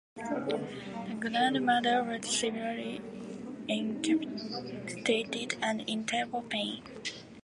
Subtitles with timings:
[0.15, 3.01] The grandmother was severely
[3.67, 6.81] incapacitated and in terrible pain.